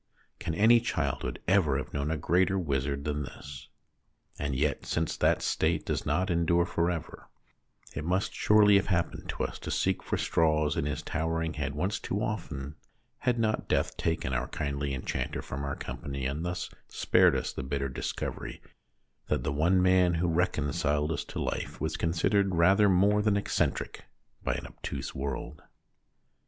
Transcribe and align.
Can 0.39 0.55
any 0.55 0.79
childhood 0.79 1.43
ever 1.47 1.77
have 1.77 1.93
known 1.93 2.09
a 2.09 2.17
greater 2.17 2.57
wizard 2.57 3.03
than 3.03 3.21
this? 3.21 3.67
And 4.39 4.55
yet 4.55 4.83
since 4.83 5.15
that 5.17 5.43
state 5.43 5.85
does 5.85 6.07
not 6.07 6.31
endure 6.31 6.65
for 6.65 6.89
ever, 6.89 7.29
it 7.93 8.03
must 8.03 8.33
surely 8.33 8.77
have 8.77 8.87
happened 8.87 9.29
to 9.29 9.43
us 9.43 9.59
to 9.59 9.69
seek 9.69 10.01
for 10.01 10.17
straws 10.17 10.75
in 10.75 10.87
his 10.87 11.03
towering 11.03 11.53
head 11.53 11.75
once 11.75 11.99
too 11.99 12.19
often, 12.19 12.77
had 13.19 13.37
not 13.37 13.67
death 13.69 13.95
taken 13.95 14.33
our 14.33 14.47
kindly 14.47 14.91
enchanter 14.95 15.43
from 15.43 15.63
our 15.63 15.75
company, 15.75 16.25
and 16.25 16.43
thus 16.43 16.71
spared 16.87 17.35
us 17.35 17.53
the 17.53 17.61
bitter 17.61 17.87
dis 17.87 18.11
covery 18.11 18.59
that 19.27 19.43
the 19.43 19.53
one 19.53 19.83
man 19.83 20.15
who 20.15 20.27
reconciled 20.27 21.11
us 21.11 21.23
to 21.25 21.39
life 21.39 21.79
was 21.79 21.95
considered 21.95 22.55
rather 22.55 22.89
more 22.89 23.21
than 23.21 23.37
eccentric 23.37 24.05
by 24.43 24.55
an 24.55 24.65
obtuse 24.65 25.13
world. 25.13 25.61